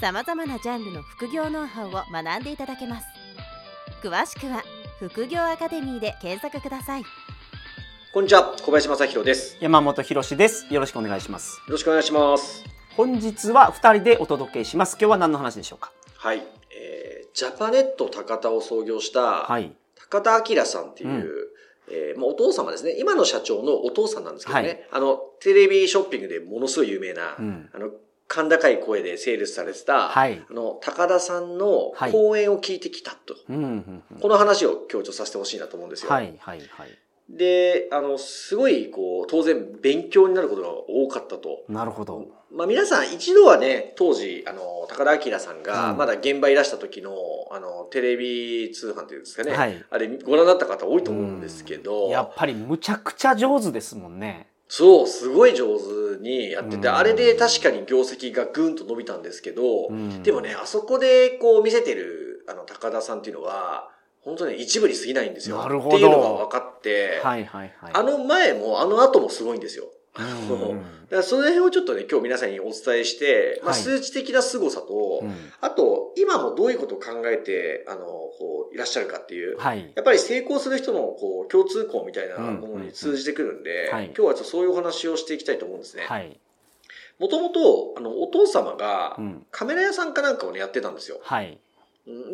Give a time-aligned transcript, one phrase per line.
[0.00, 3.06] さまざまなジャンルの副業ノウハウを学んでいただけます
[4.00, 4.62] 詳しくは
[5.00, 7.06] 副業アカデミーで検索くださいよ
[8.12, 9.54] こんにちは、小林正弘です。
[9.54, 10.72] よ山本博史です。
[10.72, 11.60] よろしくお願いします。
[11.68, 12.64] ろしくお願いします。
[12.96, 14.96] 本日は二人でお届けします。
[14.98, 15.92] 今日は何の話でしょうか？
[16.16, 16.38] はい。
[16.74, 19.72] えー、ジャパネット高田を創業した、はい。
[20.10, 21.48] 高田明さんっていう、
[21.90, 22.96] えーまあ、お父様ですね。
[22.98, 24.68] 今の社長のお父さんなんですけどね。
[24.68, 27.90] はいあの、テレビショッピングでものすごい有名な、うんあの、
[28.28, 33.34] 甲高い声でセールスされてた、はいあの、高田さんのはい講演を聞いてきたと。
[33.48, 34.20] うんうんうん。
[34.20, 36.10] この話を強調させてほしいなと思うんですよ。
[36.10, 36.88] はいはいはい。
[37.30, 41.64] で、あの、すごい、こう、当然勉強になることが多かったと。
[41.68, 42.26] なるほど。
[42.50, 47.12] まあ皆さん一度はね、当時、あの、高田明さんが、うんまだ現場いらした時の、
[47.50, 49.52] あの、テレビ通販っていうんですかね。
[49.52, 54.48] はいあれ、ご覧になった方多いと思うんですけど、やっぱりむちゃくちゃ上手ですもんね。
[54.68, 65.58] そう、すごい上手にやってて、うんあれで確かに業績がぐんと伸びたんですけど、うんでもね、あそこでこう見せてる、あの、高田さんっていうのは、本当ね、一部に過ぎないんですよ。
[65.58, 67.92] なるほどっていうのが分かって、はいはいはい。
[67.94, 69.86] あの前もあの後もすごいんですよ。
[70.16, 79.90] うんうんだからその辺をちょっとね、今日皆さんにお伝えして、まあ、はい数値的な凄さと、うんあと、今もどういうことを考えて、あの、こう、いらっしゃるかっていう、はい。
[79.94, 86.04] やっぱり成功する人の、こう、共通項みたいなものに通じてくるんで、今日はちょっとそういうお話をしていきたいと思うんですね。
[86.06, 86.38] はい。
[87.18, 89.46] もともと、あの、お父様がう、ん。
[89.50, 91.18] カメラ屋さんかなんかをね、やってたんですよ。
[91.22, 91.58] はい。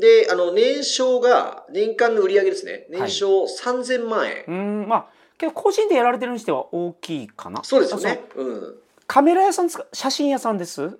[0.00, 2.86] で、あの、年商が、年間の売り上げですね。
[2.90, 4.44] 年商3000万円。
[4.48, 4.52] う
[4.84, 5.06] ん、まあ、
[5.38, 7.62] けど個人でやられてるにしては大きいかな。
[7.64, 8.40] そうですよねあ。
[8.40, 8.74] うん。
[9.06, 9.78] カメラ屋さんです？
[9.78, 10.90] か写真屋さんですえっ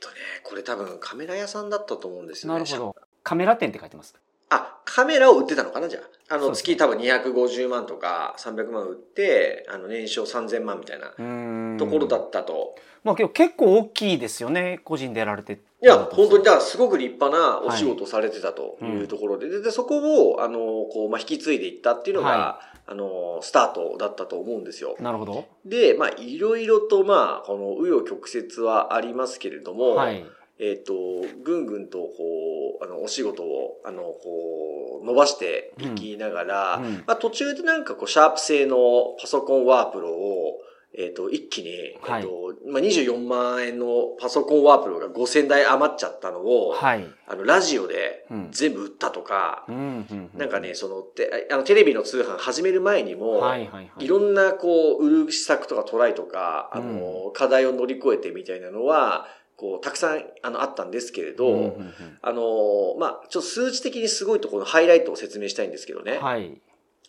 [0.00, 0.14] とね、
[0.44, 2.60] これ多分カメラ屋さんだったと思うんですよね。
[2.60, 2.96] なるほど。
[3.24, 4.14] カメラ店って書いてます。
[4.50, 6.34] あ、カメラを売ってたのかなじゃあ。
[6.36, 12.76] あの、月多分250万とか300万売って、あの、年商3000万みたいなうんところだったと。
[13.02, 14.80] まあ結構大きいですよね。
[14.84, 15.58] 個人でやられて。
[15.84, 24.96] いや、本当に、だからすごく立派なお仕事をされてたとはいいうところで、でで、そこを、あの、こう、まあ、引き継いでいったっていうのが、はあの、スタートだったと思うんですよ。
[24.98, 25.44] なるほど。
[25.66, 30.24] で、まあ、いろいろと、まあ、この、紆余曲折はありますけれども、はい。
[30.58, 30.94] えっ、と、
[31.42, 38.76] ぐんぐんと、こう、あの、お仕事を、あの、こう、伸ばしていきながら、うんうんまあ、途中でなんかこう、シャープ製の
[39.20, 40.60] パソコンワープロを、
[40.96, 47.04] えっ、と、一気に、えっ、はいと、まあ、24万円のパソコンワープロが5000台余っちゃったのを、はい。
[47.26, 54.04] あの、ラジオでうん全部売ったとか、うんうんうなんかね、その、てあの、テレビの通販始める前にも、はいはいはい。
[54.04, 59.26] いろんなこう、売る施策とかトライとか、あの、課題を乗り越えてみたいなのは、
[59.56, 66.18] こう、たくさん、あの、あったんですけれど、うんうんうんあの、まあ、ちょっと数値的にすごいところのハイライトを説明したいんですけどね。
[66.18, 66.60] はい。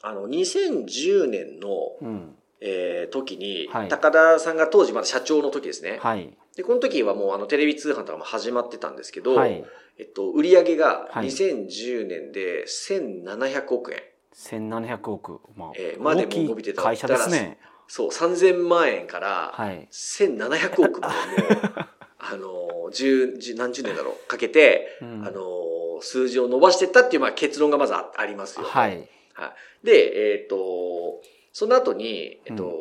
[0.02, 1.70] あの、2010年の、
[2.02, 2.36] うん。
[2.62, 6.00] えー時に、はい高田さんが当時まだ社長の時ですね。
[6.02, 6.36] はい。
[6.56, 9.64] で、この時はもうあの、テレビ通販とかも始まってたんですけど、はい。
[9.98, 14.02] えっと、売り上げがはい2010年で1700億円。
[14.36, 15.40] 1700億。
[15.56, 17.58] まあ、えーまでも伸びてた会社ですね。
[17.88, 19.88] そう、3000万円から、はい。
[19.92, 21.62] 1700億までもう、
[22.18, 28.66] あの、十、十何十年だろう、かけて、うんあの、数字を伸ばしていったっていう、まあ、結論がまずあありますよ。
[28.66, 29.08] はい。
[29.34, 29.86] はい。
[29.86, 31.22] で、えっ、と、
[31.56, 32.76] その後に、えっ、と、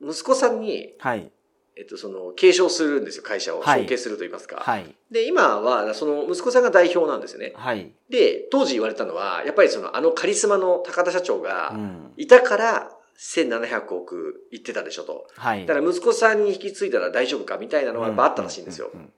[0.00, 1.32] 息子さんに、はい。
[1.74, 3.62] えっ、と、その、継承するんですよ、会社を。
[3.62, 4.58] はい承継すると言いますか。
[4.58, 4.94] はい。
[5.10, 7.52] で、今は、その、息子さんが代表なんですよね。
[7.56, 7.90] はい。
[8.08, 12.12] で、当時言われたのは、やっぱりその、あのカリスマの高田社長うが、ん。
[12.16, 15.26] いたから、1700億言ってたでしょと。
[15.36, 15.66] はい。
[15.66, 18.96] だから息子さんに引き継いだら大丈夫かみたいなのはやっぱあったらしいんですよう。
[18.96, 19.12] んうん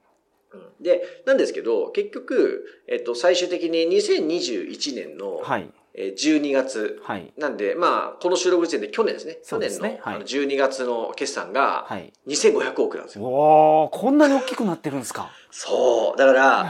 [0.81, 5.71] で、なんですけど、結局、えっと、最終的に2021年のはい。
[5.95, 7.01] えー12月。
[7.05, 7.33] はい。
[7.37, 9.39] なんで、まあ、この収録時点で去年ですね。
[9.47, 12.13] 去年のはいあの12月の決算がはい。
[12.27, 13.25] 2500億なんですよ。
[13.25, 15.31] おー、こんなに大きくなってるんですか？
[15.51, 16.19] そう。
[16.19, 16.67] だから、 あ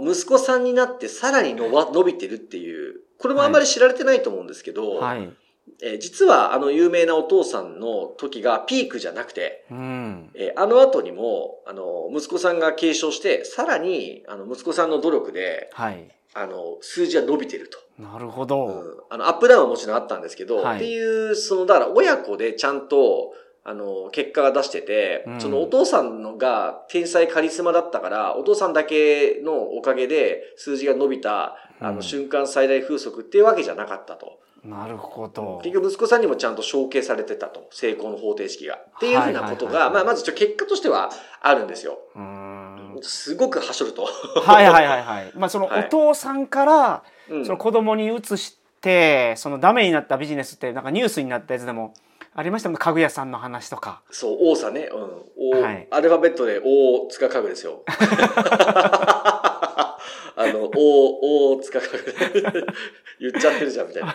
[0.00, 5.30] のー、息子さんになってさらに伸ば伸びてるっていう、これもあんまり知られてないと思うんですけど、はい。
[5.82, 10.30] えー実はあの有名なお父さんの時がピークじゃなくて、うん。
[10.34, 16.08] えーあの後にも、あの、息子さんが継承して、さらに、あの、息子さんの努力で、はい。
[16.34, 17.78] あの、数字は伸びてると。
[18.02, 18.66] なるほど。
[18.66, 23.32] うん、あの、アップダウンはもちろんあったんですけど、はいっていう、その、だから親子でちゃんと、
[23.66, 34.40] あの、結果が出してて、うんそのお父さんのが天才カリスマだったから、お父さんだけのおかげで数字が伸びた、あの、うん瞬間最大風速っていうわけじゃなかったと。
[34.64, 35.60] なるほど。
[35.62, 37.68] 結局息子さんにもちゃんと承継されてたと。
[37.70, 38.76] 成功の方程式が。
[38.76, 41.10] っていうふうなことが、まあ、まずちょ結果としては
[41.42, 41.98] あるんですよ。
[42.14, 42.98] うーん。
[43.02, 44.06] すごくはしょると。
[44.06, 45.32] はいはいはいはい。
[45.34, 51.94] まあそのはいお父さんからうんその子供に移してそのダメになったビジネスってなんかニュースになったやつでも
[52.34, 54.02] ありましたもん家具屋さんの話とか。
[54.10, 54.88] そう、王さね。
[54.92, 55.58] うん。
[55.58, 57.82] 王、はいアルファベットで王塚家具ですよ。
[60.36, 62.66] あの、王、王塚家具。
[63.20, 64.14] 言っちゃってるじゃん、みたいな。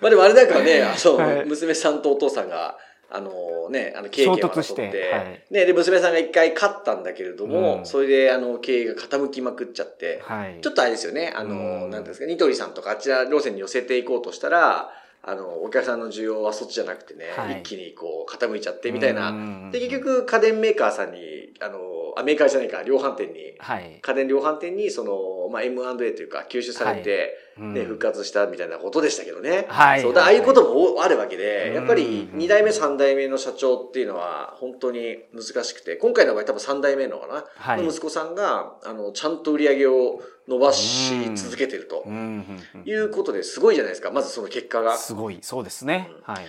[0.00, 2.78] まあでもあれだからね、あの、はい娘さんとお父さんが、
[3.10, 10.60] あのね、あの、経験を衝突して争って、はいね、で、娘さんが一回勝ったんだけれども、うんそれで、あの、経営が傾きまくっちゃって、はい。
[10.60, 14.90] ちょっとあれですよね、あの、うんなんですか、ニトリさんとかあちら路線に寄せていこうとしたら、
[15.22, 19.14] あの、お客さんの需要はそっちじゃなくてね、はい一気にこう、傾いちゃってみたい。
[19.14, 19.32] な
[19.72, 21.18] で、結局、家電メーカーさんに、
[21.60, 21.78] あの、
[22.16, 23.98] あ、メーカーじゃないか、量販店に、はい。
[24.00, 27.74] 家電量販店に、その、まあ、M&A というか、吸収されて、うん。
[27.74, 29.66] ね、復活したみたいなことでしたけどね。
[29.68, 30.02] はい。
[30.02, 31.74] そうだ、ああいうこともあるわけで、うん。
[31.74, 37.82] やっぱり2代目、3代目の社長っていうのは本当に難しくて、今回の場合多分3代目のかな、はい。
[37.82, 42.14] の息子さんが、あの、ちゃんと売り上げを伸ばし続けてるとうん。
[42.14, 42.60] うん。
[42.74, 42.88] うん。
[42.88, 44.96] いうことですごいじゃないですか、まずその結果が。
[44.96, 45.38] すごい。
[45.42, 46.10] そうですね。
[46.22, 46.46] はい。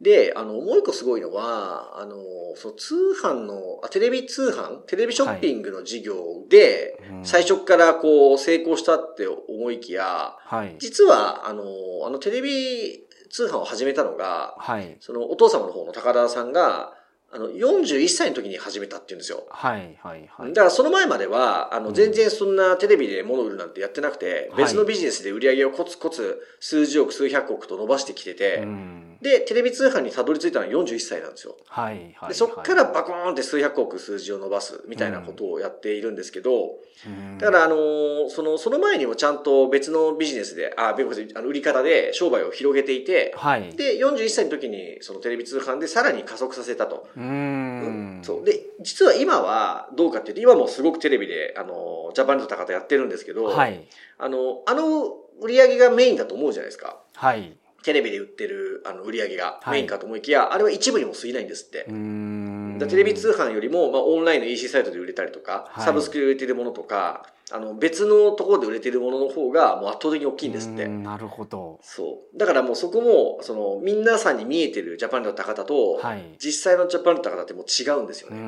[0.00, 2.16] で、あの、もう一個すごいのは、あの、
[2.56, 4.78] その通販の、あテレビ通販？
[4.82, 6.16] テレビショッピングの事業
[6.48, 10.76] で、うん最初からこう成功したって思いきや、はい。
[10.78, 11.62] 実は、あの、
[12.04, 14.96] あのテレビ通販を始めたのが、はい。
[15.00, 16.92] そのお父様の方の高田さんが、
[17.32, 19.44] あの、41歳の時に始めたっていうんですよ。
[19.50, 19.98] はい。
[20.02, 20.28] はい。
[20.36, 20.52] はい。
[20.52, 31.56] だからその前までは、あの、うん全然そんなテレビで物を売るなんてやってなくて、はい別のビジネスで売り上げをコツコツ数十億、数百億と伸ばしてきてて、うんで、テレビ通販にたどり着いたのは41歳なんですよ。
[31.66, 32.14] はい。
[32.20, 32.28] はい。
[32.28, 36.76] でそっからバコーンって数百億数字を伸ばすみたいなことをやっているんですけど、
[37.06, 43.74] うんだからあのーその、その前にもちゃんと別のビジネスで、あ、別にあの売り方で商売を広げていて、はい。
[43.74, 47.08] で、41歳の時にそのテレビ通販でさらに加速させたと。
[47.16, 48.20] うーん。
[48.22, 48.44] そう。
[48.44, 53.86] で、実は今はどうかっていうと、今もすごくテレビで、あの、ジャパンと高田やってるんですけど、はい。
[54.18, 55.06] あの、あの
[55.40, 57.00] 売り上げがメインだと思うじゃないですか。
[57.14, 57.56] はい。
[57.84, 71.78] テレビで売ってるあの売り上げがはいメインかと思いきや、あれは一部にも過ぎないんですってテレビ通販よりも、まあ、オンラインの EC サイトで売れたりとか、はいサブスクで売れてるものとか、あの、別のところで売れてるものの方が、もう圧倒的に大きいんですってなるほど。
[71.82, 72.38] そう。
[72.38, 76.36] だからもうそこも、その、皆さんに見えてるジャパンの高田と、はい。
[76.38, 78.40] 実際のジャパンの高田ってもう違うんですよね。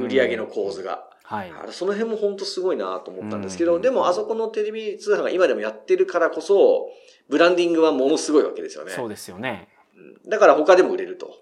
[0.00, 0.82] 売売り上げの構図。
[0.82, 1.04] が。
[1.30, 1.52] はい。
[1.70, 6.90] その辺も本当すごいなと思ったんですけど、うんでもあそこのテレビ通販が今でもやってるからこそ、
[7.28, 8.90] ブランディングはものすごいわけですよね。
[8.90, 9.68] そうですよね。
[9.96, 10.28] うん。
[10.28, 11.38] だから他でも売れると。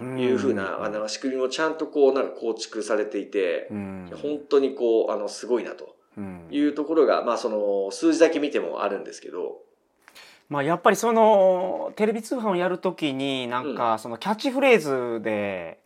[0.00, 4.10] うんいうふうな、あの仕組みもちゃんとこうなんか構築されていて、うん。
[4.20, 5.96] 本当にこう、あの、すごいなと。
[6.18, 6.48] うん。
[6.50, 9.60] いうところが、まあその、数字だけ見てもあるんですけど、
[10.48, 15.82] まあやっぱりそのテレビ通販をやるときになんかそのキャッチフレーズで、うん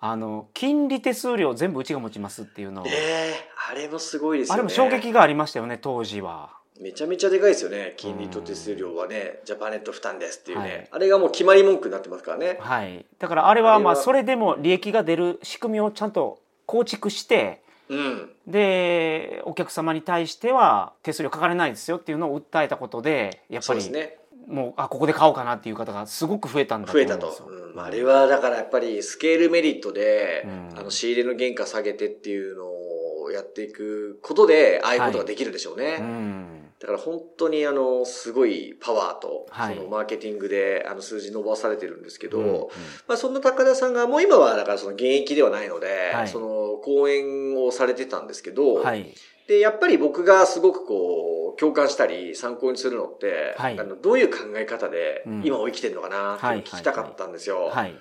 [0.00, 4.54] あの金利手数料全部うちが持ちますっていうのを、ええあれもすごいですよね。
[4.54, 6.58] あれも衝撃がありましたよね当時は。
[6.80, 7.94] めちゃめちゃでかいですよね。
[7.98, 10.64] 金利と手数料はね、ジャパネット負担ですっていうね。
[10.64, 12.56] はいあれがもう決まり文句になってますからね。
[12.58, 13.04] はい。
[13.18, 18.30] だからあれはまあそれでも利益が出る仕組みをちゃんと構築してうん。
[18.46, 24.16] でお客様に対しては手数料かかれないですよっていうのを訴えたことでやっぱりそうですね。
[24.50, 27.06] もうあここで買おうかなっていう方がすごく増えたんだと増え。
[27.06, 27.28] たと。
[27.48, 27.74] うん。
[27.74, 30.78] まあ、あれはだからやっぱりスケールメリットで、うん。
[30.78, 35.98] あの仕入れの原価下げてっていうのをやっていくことで、ああいうことができるでしょうね。
[36.00, 36.66] うん。
[36.80, 39.76] だから本当にあの、すごいパワーと、はい。
[39.76, 42.54] そのマーケティングであの数字伸ばされてるんですけど、うん。
[43.06, 46.28] まあそんな高田さんがもう今はだからその現役ではないので、はい。
[46.28, 46.48] その
[46.82, 49.14] 講演をされてたんですけど、はい
[49.50, 53.78] で、やっぱり僕がすごくこう、共感したり参考にするのって、はい。
[53.80, 55.42] あのどういう考え方でうん。
[55.44, 57.68] 今を生きてるのかなって聞きたかったんですよ。
[57.72, 57.94] はい。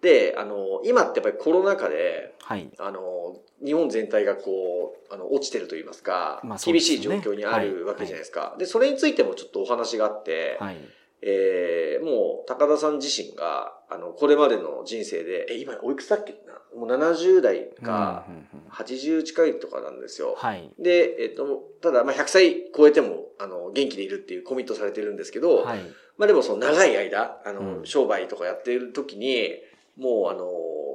[0.00, 2.70] で、あの、今ってやっぱりコロナ禍で、はい。
[2.78, 8.54] あの、日本全体がこう、あの、落ちてると言いますか、まあすよねしい状況にあるわけじゃないですか。
[8.58, 10.76] で、それについてもちょっとお話があって、はい。
[11.22, 16.32] えーもう高田さん自身が、あの、これまでの人生で、え、今おいくつだっけ？
[16.46, 18.70] なもう70代かうんうんうん。
[18.70, 20.34] 80近いとかなんですよ。
[20.36, 20.70] はい。
[20.78, 25.80] で、えっと、ただ、まあ、100歳超えても、あの、元気でいるっていうコミットされてるんですけど、はい。
[26.18, 27.86] まあでもその長い間、あの、うん。
[27.86, 29.50] 商売とかやっている時に、
[29.96, 30.48] もうあの、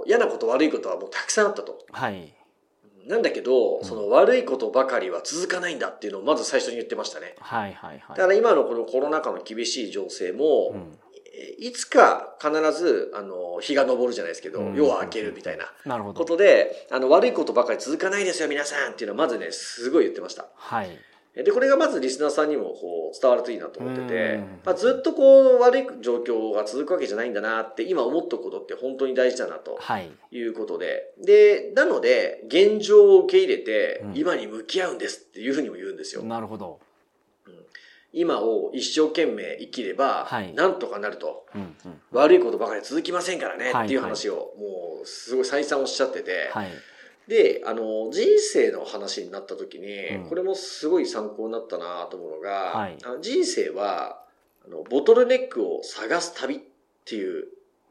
[0.05, 1.85] 嫌なこと悪いことはもうたくさんあったと。
[1.91, 2.33] はい。
[3.07, 3.85] なんだけど、ん。
[3.85, 7.35] その悪いことばかりは続かないんだっていうのをまず最初に言ってましたね。
[7.39, 8.17] はいはいはい。
[8.17, 10.99] だから今のこのコロナ禍の厳しい情勢も、うん。
[11.06, 11.06] え
[11.59, 14.75] いつか必ず、あの、日が昇るじゃないですけど、うん。
[14.75, 16.19] 夜は明けるみたいななるほど。
[16.19, 20.47] ことで、あの、悪いことばかり続かないですよ、皆さんっていうのはまずね、すごい言ってました。
[20.55, 20.89] はい。
[21.43, 30.09] で、これがまずリスナーさんにもこう伝わるといいなと思っててうん、まあ、ずっとこう悪い状況が続くわけじゃないんだなって今思っとくことって本当に大事だなとはい。
[30.31, 31.13] いうことで。
[31.23, 36.23] で、なので、現状を受け入れてうん、今に向き合うんですっていうふうにも言うんですよ。
[36.23, 36.79] なるほど
[38.13, 41.45] 今を一生懸命生きればはい、なんとかなると。
[41.53, 42.01] うんうん。
[42.11, 46.71] 悪いことばかり続きませんからねはいっていう話をもうすごい再三おっしゃってて、はい。
[47.27, 50.29] で、あの、人生の話になった時に、うん。
[50.29, 52.97] これもすごい参考になったなと思うのが、はい。
[53.03, 54.23] あの人生は
[54.65, 56.59] あの、ボトルネックを探す旅っ
[57.05, 57.47] ていう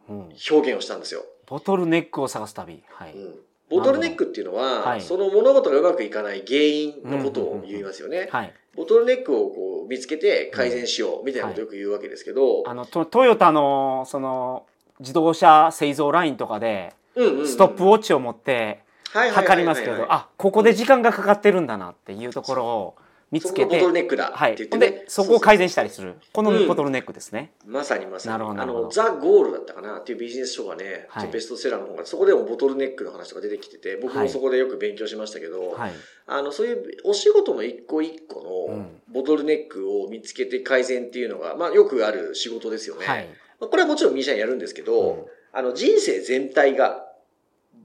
[0.08, 0.18] うん。
[0.50, 1.24] 表現をしたんですよ。
[1.46, 2.82] ボトルネックを探す旅。
[2.88, 3.12] はい。
[3.12, 3.34] うん。
[3.68, 5.00] ボトルネックっていうのは、はい。
[5.00, 8.28] その物事がうまくいかない原因のことを言いますよね。
[8.30, 8.54] はい。
[8.76, 14.66] ボトルネックをこう見つけて改善しようみたいなことをよく言うわけですけど、あのトトヨタのその
[15.00, 18.80] 自動車製造ラインとかでストップウォッチを持って
[19.12, 22.94] 測りますけどあここで時間がかかってるんだなっていうところを
[23.36, 24.54] 見つけてボトルネックだはい。
[24.54, 24.86] って言ってね。
[24.86, 26.14] ほんでそこを改善したりする。
[26.32, 26.66] このうん。
[26.66, 27.52] ボトルネックですね。
[27.66, 28.32] まさにまさに。
[28.32, 31.28] なるほどなあの、ザ・ゴールだったかなっていうビジネス書がね、はい。
[31.28, 34.26] ベストセラーの本が、そこでもボトルネックの話とか出てきてて、僕はい。
[34.26, 35.92] もそこでよく勉強しましたけど、はい。
[36.26, 39.02] あの、そういうお仕事の一個一個のうん。
[39.12, 43.06] ボトルネックを見つけて改善っていうのが、まあよくある仕事ですよね。
[43.06, 43.28] はい。
[43.60, 45.24] まあこれはもちろんミーシャンやるんですけど、うん。
[45.52, 47.02] あの、人生全体が、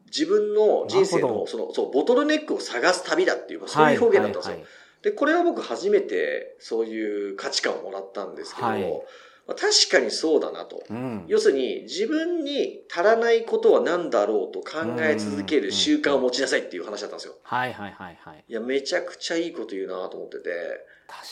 [0.08, 4.55] 自分の人生の、その、そう、ボトルネックを探す旅だっていう、そういう表現だったんですよ。
[4.55, 4.65] はい
[5.03, 8.81] で、これは僕初めてそういう価値観をもらったんですけど、はい。
[9.48, 10.84] まあ確かにそうだなと。
[10.89, 11.25] うん。
[11.27, 17.36] 要するに自分に足らないことは何だろうと考え続ける習慣を持ちなさいっていう話だったんですよ。
[17.41, 18.43] はいはいはいはい。
[18.48, 20.51] いや、めちゃくちゃいいこと言うなと思ってて、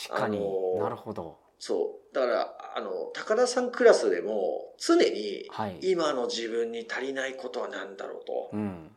[0.09, 0.37] 確かに。
[0.37, 1.37] あのーなるほど。
[1.59, 2.15] そう。
[2.15, 5.77] だから、あの、高田さんクラスでも常にはい。
[5.81, 8.89] 今の自分に足りないことは何だろうとうん。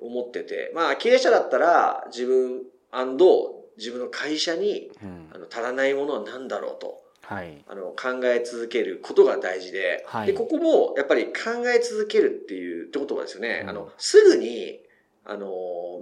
[0.00, 2.62] 思ってて、まあ経営者だったら自分
[3.76, 7.02] 自分の会社にうんあの足らないものは何だろうと。
[7.22, 14.78] はいあの、考え続けることが大事で、はいで、ここも、やっぱり考え続けるっていうってことはですよね、うんあの、すぐに、
[15.24, 15.50] あの、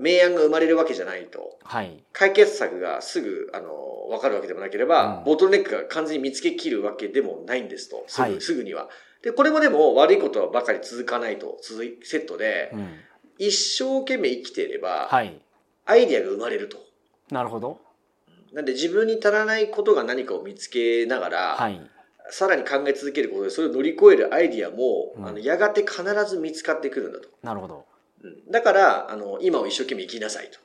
[0.01, 1.59] 明暗が生まれるわけじゃないと。
[1.65, 8.05] はい解決策がすぐ、あの、わかるわけでもなければ、うんボトルネックが完全に見つけきるわけでもないんですと。
[8.07, 8.91] すぐ,、はいすぐには。
[9.23, 12.89] で、これもでも悪いことばかり続かないと、続い、セットで、うん
[13.37, 15.41] 一生懸命生きていれば、はい
[15.87, 16.77] アイディアが生まれると。
[17.35, 17.81] なるほど。
[18.53, 21.91] なんで自分に足らないことが何かを見つけながら、はい。
[22.31, 25.27] さらに考え続けることで、それを乗り越えるアイディアも、うん。
[25.27, 27.29] あの、やがて必ず見つかってくるんだと。
[27.43, 27.85] なるほど。
[28.23, 28.51] うん。
[28.51, 30.61] だから、あの、今を一生懸命生きなさいと。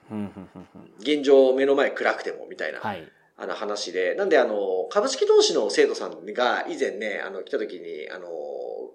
[1.00, 3.12] 現状目の前暗くても、みたいな、はい。
[3.36, 4.16] あの話で。
[4.16, 8.28] なんで、あの、株式投資の生徒さんが以前ね、あの、来た時に、あの、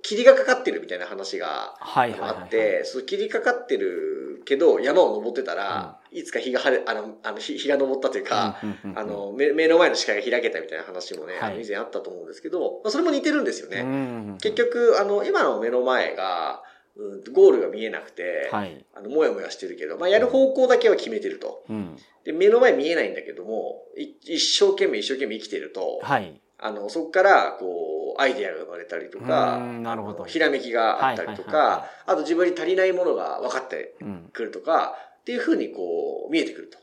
[0.02, 8.98] 霧がかかってるみたいな話があって、霧かかってるけど、山を登ってたら、いつか日が晴れ、あの、あの日日が昇ったというか、うんうんうんうん。
[8.98, 13.80] あの目、目の前の視界が開けたみたいな話もね、以前あったと思うんですけど、まあ、それも似てるんですよね。
[13.80, 14.38] うんうんうん。
[14.38, 16.62] 結局、あの、今の目の前が、
[16.96, 18.84] うん、ゴールが見えなくて、はい。
[18.94, 21.64] あの、もやもやしてるけど、まあ、やる方向だけは決めてると。
[21.68, 21.96] うん。
[22.24, 26.40] で、目の前見えないんだけども、い一生懸命一生懸命生きてると、はい。
[26.58, 30.24] あの、そこから、こう、アイディアが生まれたりとか、うんなるほど。
[30.24, 34.30] ひらめきがあったりとか、あと自分に足りないものが分かってうん。
[34.32, 34.94] くるとか、
[35.24, 36.78] っていうふうにこう、見えてくると。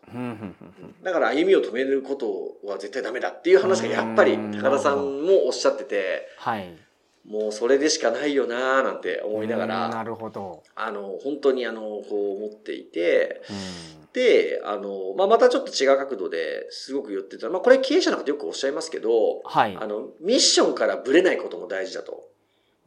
[1.03, 6.75] だから歩みを止めることは絶対ダメだっていう話がやっぱりうん高田さんもおっしゃってて、はい
[7.23, 17.47] もうそれでしかないよなーなんて思いながうんなら、るほどあの、本当にあの、こう思っていて、うんで、あの、まあ、またちょっと違う角度ですごく言ってた。
[17.49, 22.27] まあ、これ経営者の方よくおっしゃいますけど、はいあの、ミッションからブレないことも大事だと。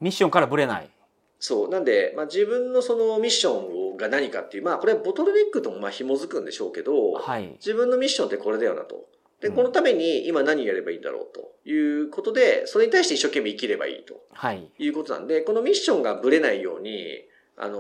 [0.01, 0.91] ミッションからぶれない
[1.39, 1.69] そう。
[1.71, 7.53] なんで、まあ、自分のそのミッションが何かっていう、まあ、これはボトルネックともまあ紐づくんでしょうけど、はい。
[7.55, 9.07] 自分のミッションってこれだよなと。
[9.41, 9.55] で、うん。
[9.55, 14.21] このために今何やればいいんだろうということで、それに対して一生懸命生きればいいと。
[14.33, 14.69] はい。
[14.79, 17.25] いうことなんで、このミッションがブレないように、
[17.57, 17.79] あの、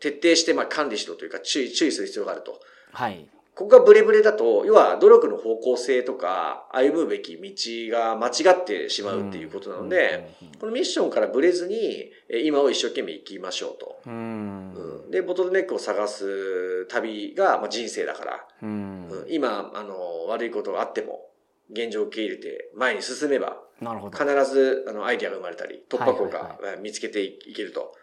[0.00, 2.60] 徹底してまあ管理しろというか注意、注意する必要があると。
[2.92, 3.26] はい。
[3.58, 7.52] ここがブレブレだと、要は努力の方向性とか、歩むべき道
[7.92, 14.00] が間違ってしまうっていうことなので、このミッションからブレずに、え今を一生懸命生きましょうと。
[14.06, 14.74] うんうん。
[14.74, 21.28] うんで、ボトルネックを探す旅が、まあ、人生だから、うんうん今、あの、悪いことがあっても、
[21.70, 24.18] 現状を受け入れて前に進めば、なるほど。
[24.18, 27.94] 必ずあのアイデアが生まれたり、突破口が見つけていけると。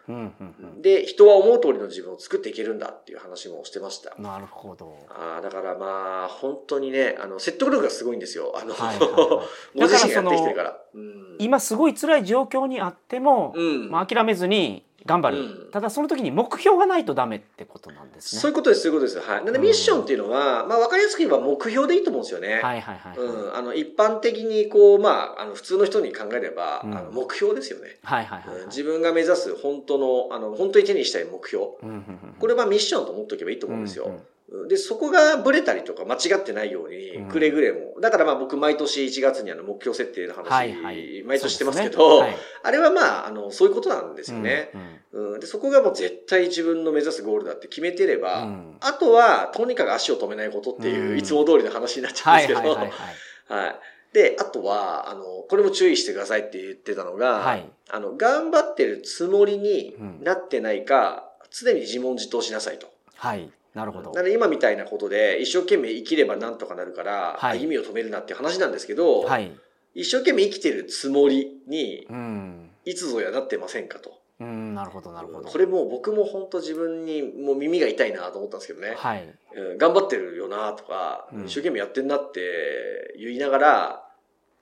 [0.80, 4.24] で、人は思う通りの自分を作っていけるんだっていう話もしてましたうん。。
[4.24, 4.96] なるほど。
[5.10, 8.54] ああ、だからまあ、本当にね、あの、説得力がすごいんですよ。
[8.56, 9.44] あの、はいはいは
[9.74, 10.80] い ご自身がやってきてるから。
[10.94, 18.40] うん今すごい辛い状況にあっても、うんまあ、諦めずに頑張る、うんただその時に目標がないとダメってことなんですね。
[18.40, 19.28] そういうことです、そういうことです。
[19.28, 19.44] はい。
[19.44, 22.60] なんでミッションっていうのは、まあ、わかりやすく言えば目標でいいと思うんですよね。
[22.62, 23.18] はいはいはい。
[23.18, 23.56] うん。
[23.56, 27.98] あの、一般的に、こう、まあ、あの、普通の人に考えれば、うんあの目標ですよね。
[28.02, 28.62] はいはいはいはい。
[28.62, 31.64] うん自分が目指す本当の、あの、本当に手にしたい目標。
[31.82, 34.04] うんうんうんこれはミッションと思っておけばいいと思うんですよ。
[34.06, 34.20] うんうん
[34.68, 38.00] で、そこがブレたりとか間違ってないようにうん、くれぐれも。
[38.00, 44.70] だからまあ僕毎年1月にあの目標設定の話、はいはい毎年してますけど、ですねあれはまあ、あの、そういうことなんですよね。
[44.74, 44.84] うんう
[45.30, 53.66] んうん、でそこがもう絶対自分の目指すゴールだって決めてれば、うんあとはとにかく足を止めないことっていう、うんいつも通りの話になっちゃうんはいですけど、はいはいはい。
[53.66, 53.80] はい。
[54.12, 62.90] で、あとは、あの、これも注意してくださいって言ってたのが、はいあの、頑張ってるつもりにうんなってないか、常に自問自答しなさいと。
[63.14, 63.50] はい。
[63.76, 64.22] なるほどな。
[64.22, 69.52] ので今みたいなことで一生懸命生きればなんとかなるから、はい歩みを止めるなっていう話なんですけど、はい。
[69.94, 72.70] 一生懸命生きてるつもりにうん。
[72.86, 74.18] いつぞやなってませんかと。
[74.40, 75.48] うん、なるほどなるほど。
[75.48, 78.94] これもう僕も本当自分にもう耳が痛いなと思ったんですけどね。
[78.96, 79.34] はい。
[79.54, 84.02] うん頑張ってるよなとか、うん一生懸命やってんなって言いながら、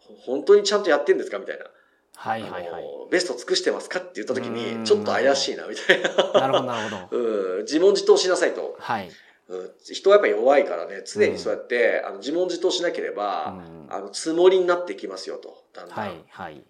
[0.00, 1.66] ほ本当にちゃんとやってんですかみたいな。
[2.16, 2.84] はいはいはい。
[3.10, 6.08] ベスト尽くしてますかって言った時うんに、ちょっと怪しいなみたいな。
[6.40, 7.16] なるほどなるほど。
[7.18, 8.76] うん、自問自答しなさいと。
[8.78, 9.10] はい。
[9.46, 13.54] うん、人はやっぱ弱いからね、常にそうやって、あの自問自答しなければ、
[13.88, 15.98] うんあの、つもりになってきますよと、だんだん。
[15.98, 16.54] はいはい。
[16.54, 16.64] うん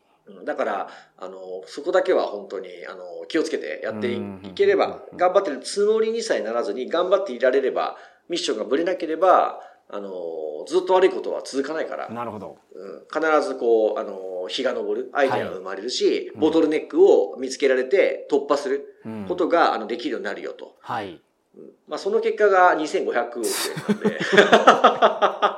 [0.47, 4.21] だから、あの、そこだけは本当に、あの、気をつけてやってい
[4.55, 7.99] ければ、頑張ってるつもりにさえならずに、頑張っていられれば、
[8.31, 9.61] ミッションがぶれなければ、
[9.91, 12.57] あの、ずっと悪いことは続かないから、なるほど。
[12.75, 16.41] うん、必ずこう、あの、日が昇る、アイデアが生まれるし、うん。
[16.41, 19.27] ボトルネックを見つけられて突破するうん。
[19.29, 20.77] ことが、あの、できるようになるよと。
[20.81, 21.21] はい。
[21.57, 21.71] うん。
[21.89, 23.43] まあ、その結果が2500億円
[23.89, 24.19] なんで、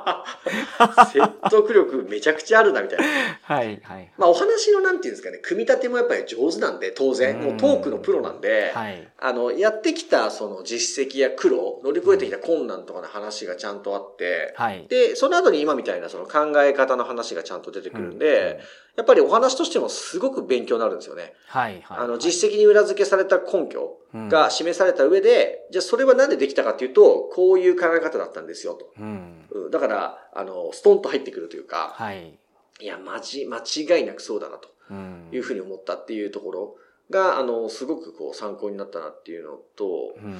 [1.11, 3.05] 説得力めちゃくちゃあるな、みたいな。
[3.41, 4.11] はいはい。
[4.17, 7.39] まあ、お話のなんていうんですかね、組み立てもやっぱり上手なんで、当然。
[7.39, 9.07] もうトークのプロなんで、はい。
[9.19, 14.85] あの、やってきたその実績や苦労、乗り越えてきた困難とかの話がちゃんとあって、はい。
[14.87, 18.59] で、その後に今みたいなその考え方の話がちゃんと出てくるんで、
[18.95, 21.33] やっぱりお話としてもすごく勉強になるんですよね。
[21.47, 21.97] はいはい。
[21.99, 28.91] あの、実績に裏付けされた根拠績が示された上で、じゃあそれはなんでできたかっていうと、こういう考え方だったんですよと。
[28.99, 29.36] うん。
[29.65, 32.37] うんだから、あの、ストンと入ってくるというか、はい。
[32.79, 35.29] いや、まじ、間違いなくそうだなとうん。
[35.31, 36.75] いうふうに思ったっていうところ
[37.09, 40.37] が、あの、すごくこう参考になったなっていうのと、うん。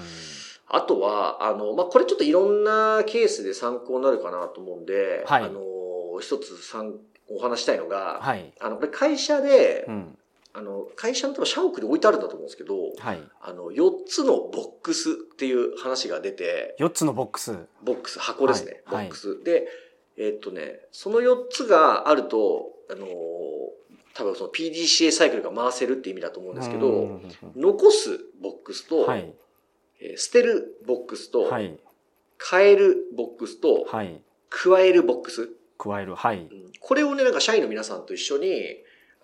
[0.70, 5.62] あとは、あの、まあ、これちょっといろんなケースで参考になるかなと思うんで、はいあの、
[6.20, 6.94] 一つ参
[7.30, 8.54] お話したいのが、はい。
[8.60, 10.18] あの、これ会社で、うん。
[10.54, 13.22] あの、会社の多分社屋で置いてあるんだと思うんですけど、はい。
[13.42, 17.56] あの、4つのボックスっていう話が出て、四つのボックス。
[17.84, 19.44] ボックス、箱ですね、はいボックス。
[19.44, 19.68] で、
[20.18, 23.10] えっとね、その4つがあると、あのー
[24.14, 29.32] 多分その PDCA サイクルが回せるって意味だと思うんですけど、うん残すボックスと、はい。
[30.00, 31.78] えー捨てるボックスと、はい。
[32.50, 34.20] 変えるボックスと、はい。
[34.50, 35.52] 加えるボックス。
[35.78, 36.16] 加える。
[36.16, 36.40] はい。
[36.40, 38.78] うんこれをね、なんか社員の皆さんと一緒に、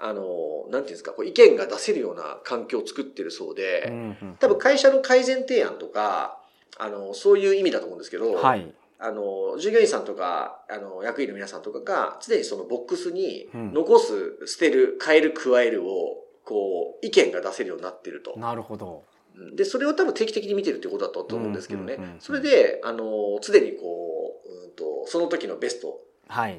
[0.03, 6.37] あのーなんていうんですか、こう意見が出せるような環境を作ってるそうで、うんうん多分会社の改善提案とか、
[6.77, 8.73] あの、そういう意味だと思うんですけど、はい。
[8.99, 18.37] あの、従業員さんとか、あの、役員の皆さんとかが、常にそのボックスにうん、残す、捨てる、変える、加えるを、こう、意見が出せるようになってると。
[18.37, 19.03] なるほど。
[19.35, 21.97] うんで、それを多分定期的に見てるってことだと思うんですけどね。
[22.19, 25.99] それで、あの、常にこう、うんと、その時のベストはい。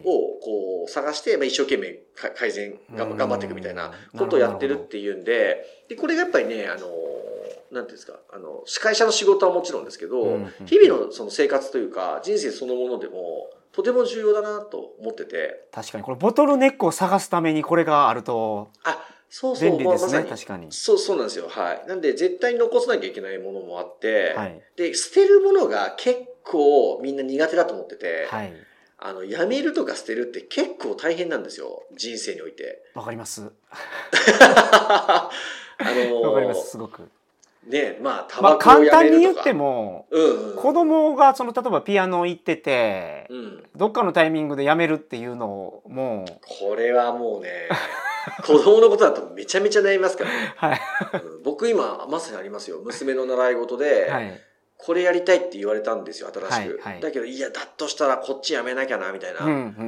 [0.04, 6.87] を、こう、探して、まあ、一生懸命か改善、頑張っていくみたいなうんことをやってるっていうんで、で、これがやっぱりね、あの、
[7.72, 16.04] なんていうんですか、あの、会社の仕事はもちろんですけど、日々のその生活というか、人生そのものでも、とても重要だなと思ってて、確かに。
[16.04, 20.38] これボトルネックを探すためにこれがあるとあ、そうそう、便利ですねまあまさに。
[20.38, 20.66] 確かに。
[20.70, 21.48] そう、そうなんですよ。
[21.48, 21.88] はい。
[21.88, 24.62] なんで、絶対に残さなきゃいけないものもあって、はい。
[24.76, 28.52] で、捨てるものが結構みんな苦手だと思ってて、はい
[29.06, 31.82] あの、やめるとか捨てるって結構大変なんですよ。
[31.94, 32.82] 人生において。
[32.94, 33.50] わかります
[34.40, 35.30] あ
[35.78, 37.02] のわかりますすごく
[37.66, 38.88] ねまあ、タまあ簡。
[38.90, 40.56] 単に言ってもうん、うん。
[40.56, 43.64] 子供がその例えばピアノ行っててうん。
[43.76, 47.68] どっかのタイミングでやめるっていうのをもうこれはもうね、
[48.46, 50.52] 子供のことだとめちゃめちゃ悩みますからね。
[50.56, 50.80] はい
[51.12, 52.80] うん僕今、まさにありますよ。
[52.82, 54.40] 娘の習い事で、はい
[54.85, 56.53] これやりたいって言われたんですよ、新しく。
[56.53, 59.40] はいはいだけど、いや、だとしたらこっちやめなきゃな、みたいな。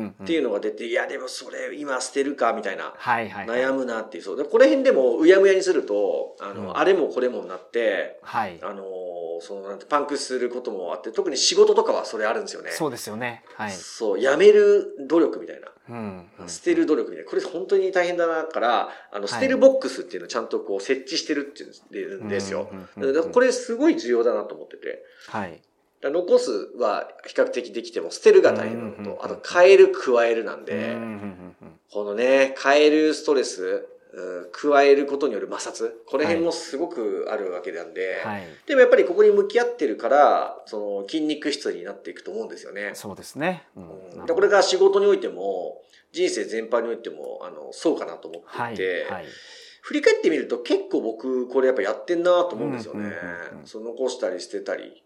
[0.09, 2.95] っていうのが出て、いや、でもそれ今捨てるか、みたいな。
[2.99, 4.23] 悩むなっていう。
[4.25, 4.37] そう。
[4.39, 12.71] で、この辺でもうやむやにすると、あの、うんあれもこれもになって、はいあのーその、なんて、パンクすることもあって、特に仕事とかはそれあるんですよね。
[12.71, 15.69] そうですよねはいそう、やめる努力みたいな。
[15.89, 17.31] うんうん捨てる努力みたいな。
[17.31, 21.63] これ本当に大変だなから、あの、い捨てるボックスっていうのをちゃんとこう設置してるって
[21.99, 22.71] いうんですよ。
[23.33, 25.05] これすごい重要だなと思ってて。
[25.29, 25.61] はい
[26.03, 30.97] 残すは比較的できても捨てるが大変なのと、あと変える加えるなんで、
[31.91, 33.96] このね、変えるストレス、うん
[34.53, 38.45] 加えることによる摩擦、この辺もすごくあるわけなんで、はい。
[38.67, 42.93] でもやっぱりここに向き合ってるから、その筋肉質になっていくと思うんですよね。
[42.95, 43.65] そうですね。
[43.77, 43.81] う
[44.23, 44.27] ん。
[44.27, 49.27] これが仕事においても、人生全般においても、あの、そうかなと思ってはいいて、はい。
[49.83, 53.13] 振り返ってみると結構僕これやっぱやってんなと思うんですよね。
[53.65, 55.05] その残したり捨てたり、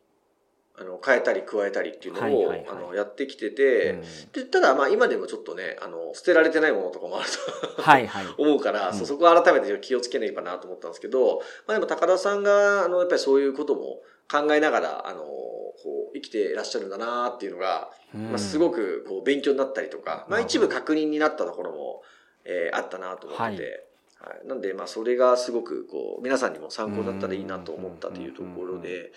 [0.80, 2.66] あの、変えたり加えたりっていうのを、はいはいはい。
[2.70, 4.00] あの、やってきてて、うん。
[4.32, 7.28] で、ただまあ今でもちょっとね、あの、捨てられてないものとかもある
[7.76, 8.24] とはいはい。
[8.38, 8.94] 思うから、うん。
[8.94, 22.02] そこは改めて気をつけないかなと思ったんですけど、まあでも高田さんが、あの、やっぱりそういうことも考えながら、あの、こう、生きていらっしゃるんだなっていうのが、まあ、すごくこう勉強になったりとか、まあ、一部確認になったところも、
[22.44, 23.86] えーあったなと思ってて、
[24.20, 24.48] はい。
[24.48, 29.12] なんでまあそれがすごくこう皆さんにも参考だったらいいなと思ったというところで、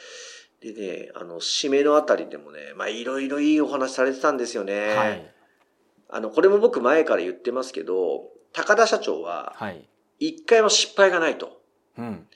[0.64, 4.96] でね、あの、締めのあたりでもね、まあいろいろいいお話されてたんですよね。
[4.96, 5.34] はい。
[6.10, 9.90] あの、これも僕前から言ってますけど、高田社長ははい。
[10.20, 11.62] 一回も失敗がないと。
[11.98, 12.28] うん。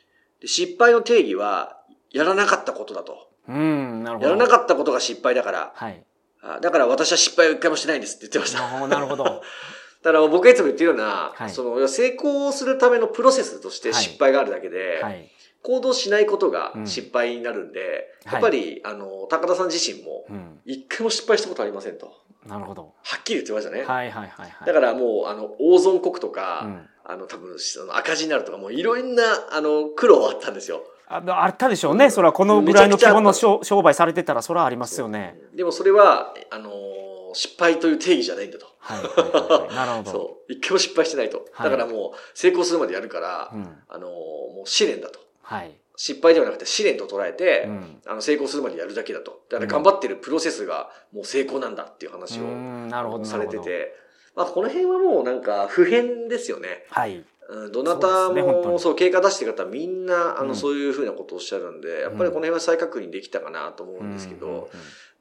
[0.42, 3.30] で失敗の定義は、やらなかったことだと。
[3.48, 4.30] うんなるほど。
[4.30, 6.04] やらなかったことが失敗だから、はい。
[6.42, 8.60] あだから私は失敗を一回もしてないんですって言ってました。
[8.60, 9.24] なるほどなるほど。
[10.04, 11.50] だから僕がいつも言ってるような、はい。
[11.50, 15.32] その成功するためのプロセスとして失敗があるだけで、はい
[15.64, 16.88] 行動しないことがうん。
[16.88, 17.80] 失敗になるんで、
[18.26, 18.34] はい。
[18.34, 20.60] やっぱり、あの、高田さん自身も、うん。
[20.66, 22.08] 一回も失敗したことありませんと。
[22.08, 22.12] は
[22.48, 22.94] なるほど。
[23.20, 23.84] っきり言ってましたね。
[23.84, 24.66] はいはいはいはい。
[24.66, 26.90] だからもう、あの、大損国とか、うん。
[27.10, 30.84] あの、多分、その赤字になるとか、もういろんな、あの、苦労はあったんですよ。
[31.10, 32.10] ああったでしょうね。
[32.10, 35.40] それはこのぐらいの規模の商商売されてたらそれはありますよね。
[35.56, 36.70] でもそれは、あの、
[37.34, 38.68] 失敗という定義じゃないんだと。
[38.80, 39.76] はいはいはいはい。
[39.76, 40.12] なるほど。
[40.12, 40.52] そう。
[40.52, 41.46] 一回も失敗してないと。
[41.54, 41.70] はい。
[41.72, 43.84] だからもう、成功するまでやるから、うん。
[43.88, 45.20] あの、もう試練だと。
[45.48, 45.72] はい。
[45.96, 48.02] 失敗ではなくて試練と捉えて、うん。
[48.06, 49.42] あの成功するまでやるだけだと。
[49.50, 53.94] だから頑張ってるプロセスがもう成功なんだっていう話うをんなるほどされてて、
[54.36, 56.86] まあこの辺はもうなんか普遍ですよね。
[56.92, 57.24] はい。
[57.50, 58.80] うんどなたもに。
[58.80, 60.48] そう経過出してる方はみんなあうん。
[60.50, 64.70] のそういうふうなことをおっしゃるんで、やっぱりこの辺は再確認できたかなと思うんですけど、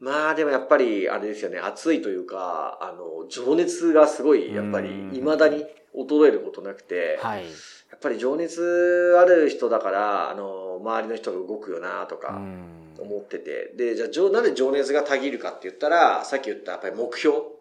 [0.01, 5.11] まあでもやっぱりあれですよね、熱いというか、あの、情熱がすごいやっぱりうん。
[5.13, 5.65] 未だに
[5.97, 7.45] 衰えることなくて、はい
[7.91, 13.73] やっぱり情熱ある人だから、あの、周りの人が動くよなとうかん思ってて。
[13.77, 17.56] で、じゃあ、情なんで情熱がたぎるかって言ったら、さっき言ったやっぱり目標はい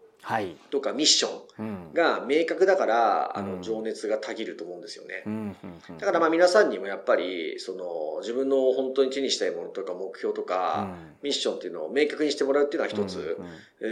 [0.70, 1.92] とかミッションうん。
[1.94, 3.56] が明確だから、あうん。
[3.58, 5.22] の、情熱がたぎると思うんですよね。
[5.26, 5.28] う。
[5.30, 5.56] んうん
[5.90, 5.98] うん。
[5.98, 10.88] だからまあ皆さんにもやっぱり、その、自分の本当に手にしたいものとか目標とか、
[11.22, 13.36] ミッションっていうのを明確にしてもらうっていうのは一つ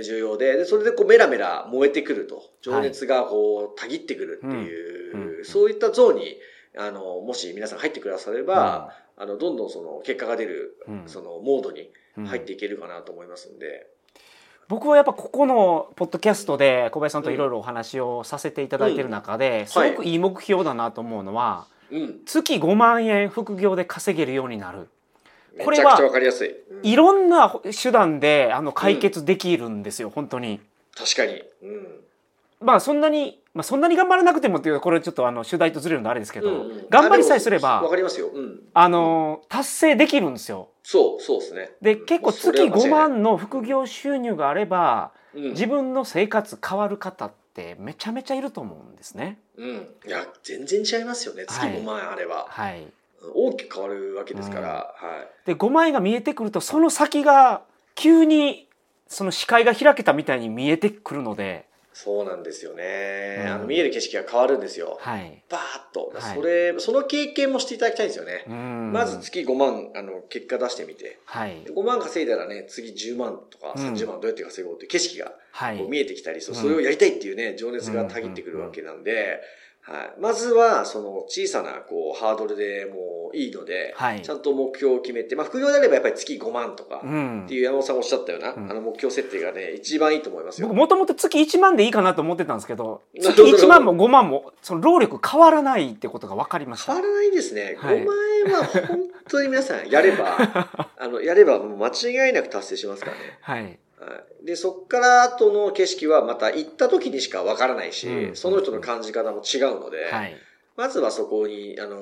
[0.03, 6.39] 重要で、で、それでこうメラメラ燃えてくると、情熱がこう、たぎってくるっていう、そういったゾーンに、
[6.77, 11.03] あの、もし皆さん入ってくだされば、あの、どんどんその結果が出る、うん。
[11.07, 12.27] そのモードにうん。
[12.27, 13.87] 入っていけるかなと思いますんで。
[14.69, 22.21] 僕はやっぱここのポッドキャストで小林さんといろいろお話をさせていただいてる中ですごくいい目標だなと思うのはうん。
[22.27, 24.89] 月5万円副業で稼げるようになる
[25.57, 25.93] めこれは
[26.83, 26.93] い。
[26.93, 30.61] いろんな手段であの解決できるんですよ本当に。
[30.97, 31.43] 確かに。
[31.63, 32.05] うん。
[32.61, 38.29] まあそんなに、まあ、そんなに頑張らなくてもっていうこれちょっとあの主題とずれるのあれですけど、うんうん頑張りさえすればわかりますよ。
[38.29, 38.61] うん。
[38.75, 40.69] あの達成できるんですよ。
[40.83, 41.71] そう、そうですね。
[41.81, 45.43] で結構月5それは間違いない万の副業収入があればうん。
[45.51, 49.39] 自分の生活変わる方ってめちゃめちゃいると思うんですね。
[49.57, 49.89] うん。
[50.07, 51.45] いや、全然違いますよね。
[51.47, 52.47] 月はい5万円あれば。
[52.49, 52.87] はい、
[53.35, 54.69] 大きく変わるわけですから。
[54.69, 54.95] は
[55.45, 55.47] い。
[55.47, 57.63] で5万円が見えてくるとその先が
[57.95, 58.69] 急に
[59.07, 63.37] その視界が開けたみたいに見えてくるので、そうなんですよね。
[63.47, 64.99] うんあの、見える景色が変わるんですよ。
[65.01, 66.13] はいバーッと。
[66.15, 68.45] はいそれ、その経験もしていただきたいんですよね。
[68.49, 71.19] うんまず月5万、あの、結果出してみて。
[71.25, 79.41] はいで5万稼いだらね、次10万とかうん30万どうやって稼ごうっていう景色がはい見えてきたり、そううんそれをやりたいっていうね、情熱がたぎってくるわけなんで、
[79.87, 80.21] はい。
[80.21, 90.69] まずは、その小さな、こう、ハードルでもういいので、はいちゃんと目標を決めて、まあ、副業であればやっぱり月5万とか、うんっていう山本さんがおっしゃったような、うんあの目標設定がね、一番いいと思いますよ。
[90.69, 97.77] 僕もともと月1万でいいかなと思ってたんですけど月なるほど1万も5万もその労力変わらないってことが分かりました変わらないですね。
[97.79, 98.17] はい5万
[98.47, 100.37] 円は本当に皆さんやれば、
[100.97, 103.23] あの、やればもう間違いなく達成しますからね。
[103.41, 103.79] はいはい、
[104.45, 108.37] で、そっから後の景色はまた行った時にしかわからないし、うん。
[108.37, 110.37] その人の感じ方も違うので、はい。
[110.77, 111.99] まずはそこに、あの、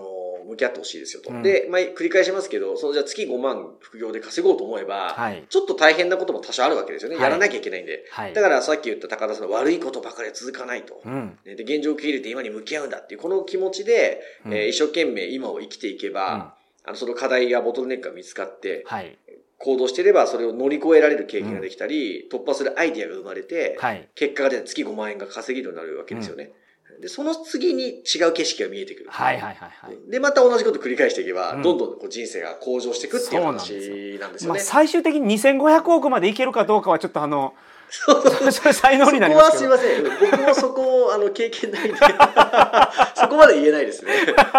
[0.49, 1.31] 向き合ってほしいですよと。
[1.31, 1.43] うん。
[1.43, 5.45] で、まあ、繰り返しますけど、そのじゃあ月5万副業で稼ごうと思えば、はい。
[5.49, 7.17] ちょっと大変なことも多少あるわけですよね。
[7.17, 7.25] はい。
[7.25, 8.05] やらなきゃいけないんで。
[8.11, 8.35] はい。
[8.35, 11.01] だからさっき言った高田さんの悪いことばかりは続かないと。
[11.05, 11.39] うん。
[11.45, 14.55] ねで、現状を受け入れて今に向き合うんだっていう、この気持ちで、うん。
[14.55, 19.17] えー一生懸命今を生きていけば、あの、その課題やボトルネックが見つかって、はい
[19.63, 26.53] 行動していればそれを乗り越えられる経験ができたり、突破するアイディアが生まれて、はい結果が出て月5万円が稼げるようになるわけですよね。
[27.01, 29.11] で、その次に違う景色が見えてくる。
[29.11, 34.65] はいはいはいはいで、また同じこと繰り返していけば、うんどんどんこう人生が向上していくっていうそうなんですよ話なんですよまあ、ね。
[34.65, 37.55] 最終的に2500億までいけるかどうかはちょっとあの
[37.93, 38.23] そう。
[38.23, 39.73] そうそれ才能になりそこますけど。
[39.73, 40.31] はすいません。
[40.31, 41.99] 僕もそこを、あの、経験ないんで、
[43.15, 44.13] そこまで言えないですね。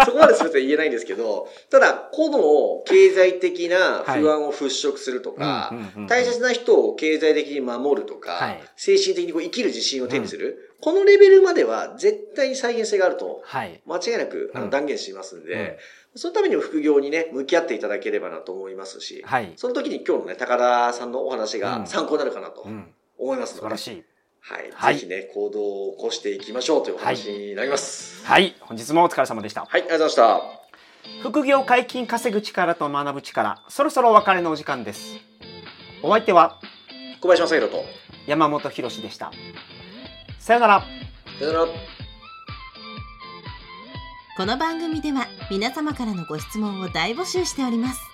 [0.04, 6.06] そこまですみません言えないんですけど、ただ、個の経済的な不安を払拭するとか、うんうんうんうん。
[6.06, 8.62] 大切な人を経済的に守るとか、はい。
[8.76, 13.80] 精神的にこう生きる自信を手にする、このレベルまでは絶対に再現性があると、はい。
[13.86, 14.64] 間違いなくあうん。
[14.66, 15.78] の断言しますんで、
[16.14, 21.60] そのためにも副業にね、向き合っていただければなと思いますし、はい、その時に今日のね、高田さんのお話うん。
[21.62, 22.86] が参考になるかなとうん、
[23.18, 24.04] 思いますので、素晴らしい。
[24.40, 24.70] はい。
[24.74, 24.94] はい。
[24.94, 28.24] ぜひね、行動を起こしていきましょうというお話になります。
[28.26, 28.54] はい。
[28.60, 29.62] 本日もお疲れ様でした。
[29.62, 30.64] はい、ありがとうございまし
[31.22, 33.62] 副業解禁稼ぐ力と学ぶ力。
[33.68, 35.16] そろそろお別れのお時間です。
[36.02, 37.18] お相手はた。
[37.20, 37.84] 小林正宏と、
[38.26, 39.32] 山本博史でした。
[40.38, 40.80] さよなら。
[41.38, 41.94] さよなら。
[44.36, 48.13] この番組では皆様からのご質問を大募集しております